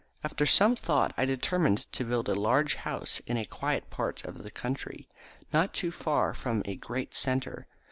[0.23, 4.41] After some thought I determined to build a large house in a quiet part of
[4.41, 5.07] the country,
[5.53, 7.67] not too far from a great centre.